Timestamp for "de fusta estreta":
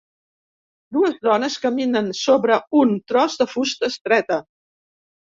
3.45-4.45